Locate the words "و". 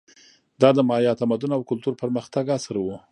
2.79-2.87